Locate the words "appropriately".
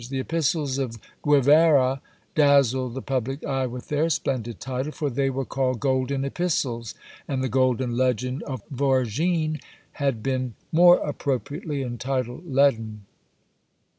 11.07-11.83